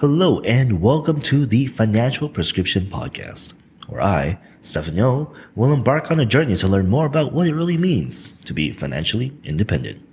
[0.00, 3.54] Hello and welcome to the Financial Prescription Podcast,
[3.86, 7.54] where I, Stefan Yo, will embark on a journey to learn more about what it
[7.54, 10.06] really means to be financially independent.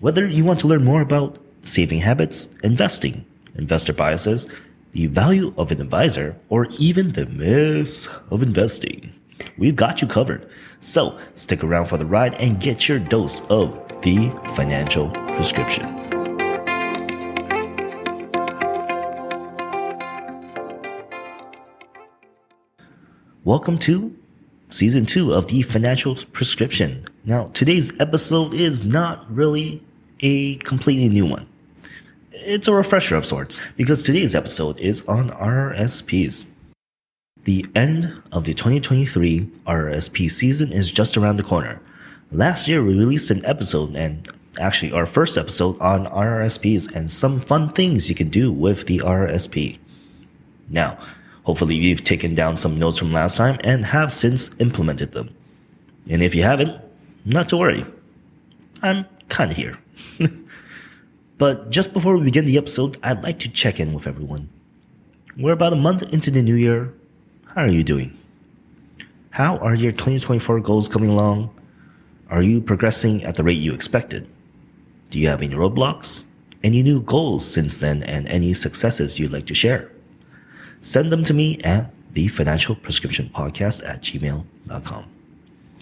[0.00, 4.48] Whether you want to learn more about saving habits, investing, investor biases,
[4.90, 9.12] the value of an advisor, or even the myths of investing,
[9.56, 10.50] we've got you covered.
[10.80, 15.97] So stick around for the ride and get your dose of the financial prescription.
[23.48, 24.14] Welcome to
[24.68, 27.06] season two of the financial prescription.
[27.24, 29.82] Now, today's episode is not really
[30.20, 31.48] a completely new one.
[32.30, 36.44] It's a refresher of sorts because today's episode is on RSPs.
[37.44, 41.80] The end of the 2023 RSP season is just around the corner.
[42.30, 44.28] Last year, we released an episode and
[44.60, 48.98] actually our first episode on RSPs and some fun things you can do with the
[48.98, 49.78] RSP.
[50.68, 50.98] Now,
[51.48, 55.34] hopefully you've taken down some notes from last time and have since implemented them.
[56.06, 56.78] And if you haven't,
[57.24, 57.86] not to worry.
[58.82, 59.78] I'm kinda here.
[61.38, 64.50] but just before we begin the episode, I'd like to check in with everyone.
[65.38, 66.92] We're about a month into the new year.
[67.46, 68.14] How are you doing?
[69.30, 71.48] How are your 2024 goals coming along?
[72.28, 74.28] Are you progressing at the rate you expected?
[75.08, 76.24] Do you have any roadblocks?
[76.62, 79.90] Any new goals since then and any successes you'd like to share?
[80.80, 85.04] Send them to me at the financial prescription podcast at gmail.com.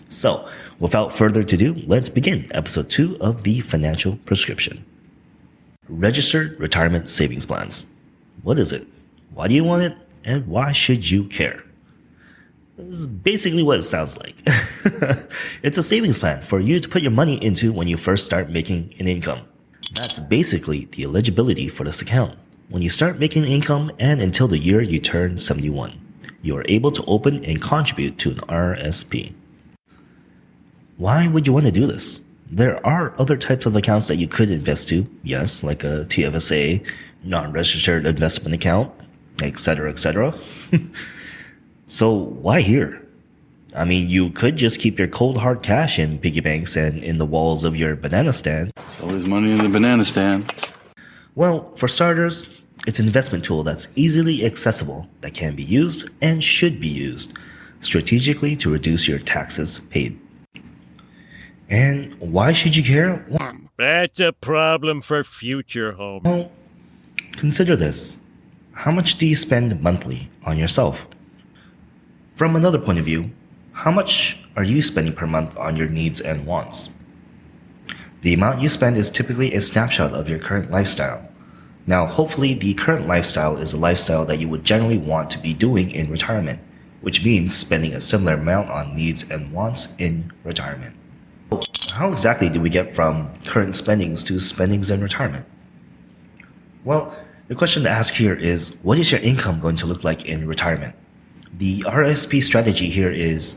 [0.08, 4.84] So, without further ado, let's begin episode two of the financial prescription.
[5.88, 7.84] Registered retirement savings plans.
[8.42, 8.86] What is it?
[9.34, 9.96] Why do you want it?
[10.24, 11.62] And why should you care?
[12.76, 14.36] This is basically what it sounds like.
[15.62, 18.50] it's a savings plan for you to put your money into when you first start
[18.50, 19.40] making an income.
[19.94, 22.38] That's basically the eligibility for this account.
[22.68, 26.00] When you start making income and until the year you turn 71,
[26.42, 29.32] you are able to open and contribute to an RSP.
[30.96, 32.20] Why would you want to do this?
[32.50, 36.84] There are other types of accounts that you could invest to, yes, like a TFSA,
[37.22, 38.92] non-registered investment account,
[39.42, 40.34] etc., etc.
[41.88, 43.00] So why here?
[43.74, 47.18] I mean, you could just keep your cold hard cash in piggy banks and in
[47.18, 48.72] the walls of your banana stand.
[49.00, 50.52] Always money in the banana stand.
[51.36, 52.48] Well, for starters,
[52.86, 57.34] it's an investment tool that's easily accessible that can be used and should be used
[57.80, 60.18] strategically to reduce your taxes paid.
[61.68, 63.26] And why should you care?
[63.28, 66.20] Well, That's a problem for future Homer.
[66.24, 66.52] well,
[67.32, 68.16] consider this.
[68.72, 71.06] How much do you spend monthly on yourself?
[72.34, 73.30] From another point of view,
[73.72, 76.88] how much are you spending per month on your needs and wants?
[78.22, 81.28] The amount you spend is typically a snapshot of your current lifestyle.
[81.86, 85.54] Now, hopefully, the current lifestyle is a lifestyle that you would generally want to be
[85.54, 86.60] doing in retirement,
[87.00, 90.96] which means spending a similar amount on needs and wants in retirement.
[91.92, 95.46] How exactly do we get from current spendings to spendings in retirement?
[96.84, 97.16] Well,
[97.48, 100.48] the question to ask here is what is your income going to look like in
[100.48, 100.96] retirement?
[101.56, 103.56] The RSP strategy here is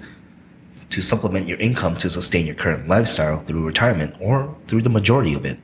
[0.90, 5.34] to supplement your income to sustain your current lifestyle through retirement or through the majority
[5.34, 5.60] of it,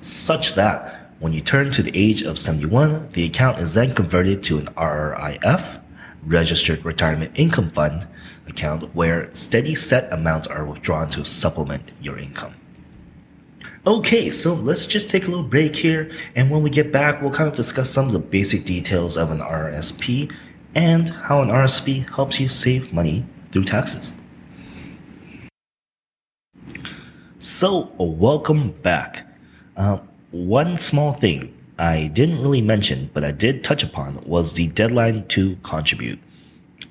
[0.00, 4.42] such that when you turn to the age of 71, the account is then converted
[4.44, 5.82] to an RRIF,
[6.24, 8.06] Registered Retirement Income Fund
[8.46, 12.54] account, where steady set amounts are withdrawn to supplement your income.
[13.86, 17.30] Okay, so let's just take a little break here, and when we get back, we'll
[17.30, 20.30] kind of discuss some of the basic details of an RSP
[20.74, 24.12] and how an RSP helps you save money through taxes.
[27.46, 29.24] So, welcome back.
[29.76, 29.98] Uh,
[30.32, 35.28] one small thing I didn't really mention, but I did touch upon, was the deadline
[35.28, 36.18] to contribute.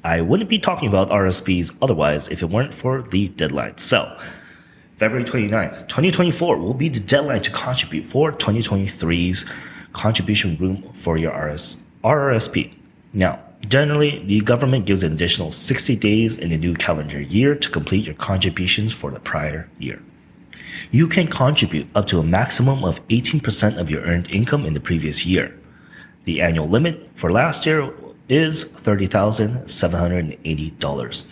[0.06, 3.78] I wouldn't be talking about RSPs otherwise if it weren't for the deadline.
[3.80, 4.18] So,
[4.96, 9.46] February 29th, 2024 will be the deadline to contribute for 2023's
[9.92, 12.74] contribution room for your RS, RRSP.
[13.12, 17.70] Now, generally, the government gives an additional 60 days in the new calendar year to
[17.70, 20.02] complete your contributions for the prior year.
[20.92, 24.80] You can contribute up to a maximum of 18% of your earned income in the
[24.80, 25.58] previous year.
[26.26, 27.94] The annual limit for last year
[28.28, 31.24] is $30,780.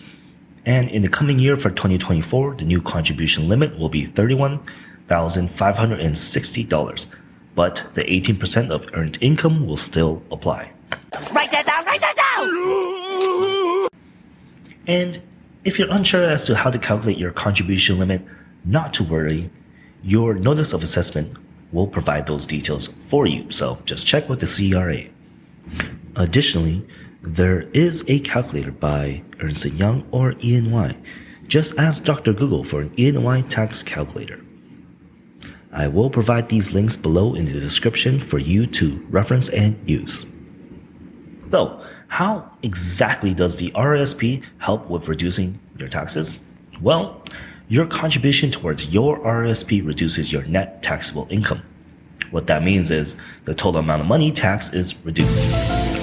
[0.66, 7.06] And in the coming year for 2024, the new contribution limit will be $31,560.
[7.54, 10.72] But the 18% of earned income will still apply.
[11.32, 13.88] Write that down, write that down!
[14.86, 15.20] And
[15.64, 18.22] if you're unsure as to how to calculate your contribution limit,
[18.64, 19.50] not to worry.
[20.02, 21.36] Your notice of assessment
[21.72, 23.50] will provide those details for you.
[23.50, 25.04] So just check with the CRA.
[26.16, 26.86] Additionally,
[27.22, 30.96] there is a calculator by Ernst & Young or E&Y.
[31.46, 32.32] Just ask Dr.
[32.32, 34.40] Google for an E&Y tax calculator.
[35.72, 40.24] I will provide these links below in the description for you to reference and use.
[41.50, 46.34] So, how exactly does the RSP help with reducing your taxes?
[46.80, 47.24] Well,
[47.68, 51.62] your contribution towards your RSP reduces your net taxable income.
[52.30, 55.42] What that means is the total amount of money tax is reduced.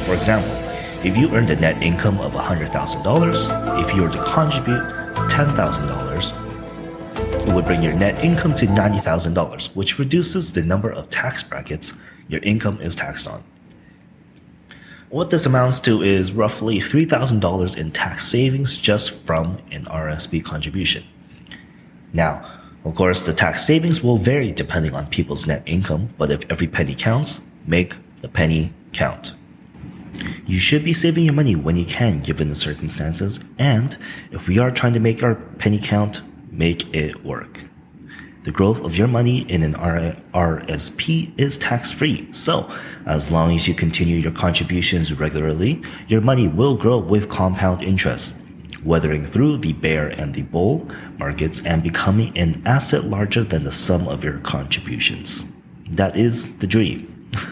[0.06, 0.50] For example,
[1.06, 4.82] if you earned a net income of $100,000, if you were to contribute
[5.30, 11.44] $10,000, it would bring your net income to $90,000, which reduces the number of tax
[11.44, 11.94] brackets
[12.28, 13.44] your income is taxed on.
[15.10, 21.04] What this amounts to is roughly $3,000 in tax savings just from an RSP contribution.
[22.14, 22.44] Now,
[22.84, 26.68] of course, the tax savings will vary depending on people's net income, but if every
[26.68, 29.34] penny counts, make the penny count.
[30.46, 33.98] You should be saving your money when you can, given the circumstances, and
[34.32, 36.22] if we are trying to make our penny count,
[36.52, 37.64] make it work.
[38.44, 42.70] The growth of your money in an RSP is tax free, so
[43.06, 48.36] as long as you continue your contributions regularly, your money will grow with compound interest
[48.84, 50.88] weathering through the bear and the bull
[51.18, 55.46] markets and becoming an asset larger than the sum of your contributions.
[55.90, 57.30] That is the dream.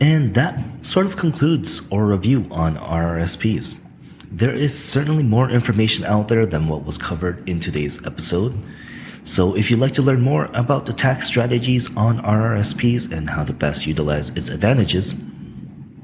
[0.00, 3.78] and that sort of concludes our review on RRSPs.
[4.30, 8.54] There is certainly more information out there than what was covered in today's episode.
[9.24, 13.42] So, if you'd like to learn more about the tax strategies on RRSPs and how
[13.42, 15.14] to best utilize its advantages,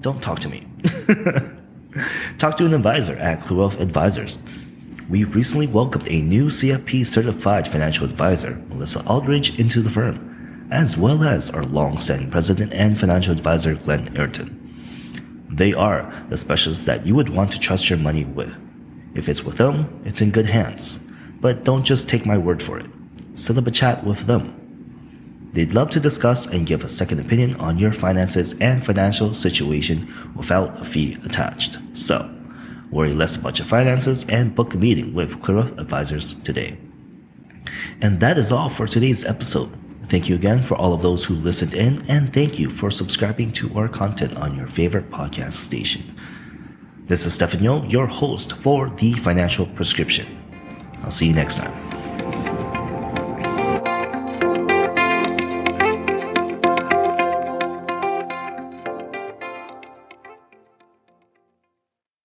[0.01, 0.67] don't talk to me.
[2.39, 4.39] talk to an advisor at Kluroff Advisors.
[5.09, 10.97] We recently welcomed a new CFP certified financial advisor, Melissa Aldridge, into the firm, as
[10.97, 14.59] well as our long-standing president and financial advisor, Glenn Ayrton.
[15.51, 18.57] They are the specialists that you would want to trust your money with.
[19.15, 21.01] If it's with them, it's in good hands.
[21.41, 22.87] But don't just take my word for it.
[23.35, 24.62] Set up a chat with them
[25.53, 30.13] They'd love to discuss and give a second opinion on your finances and financial situation
[30.35, 31.79] without a fee attached.
[31.93, 32.35] So,
[32.91, 36.79] worry less about your finances and book a meeting with Clear Advisors today.
[38.01, 39.71] And that is all for today's episode.
[40.09, 43.53] Thank you again for all of those who listened in, and thank you for subscribing
[43.53, 46.15] to our content on your favorite podcast station.
[47.07, 50.27] This is Stefan Yo, your host for The Financial Prescription.
[51.03, 51.92] I'll see you next time.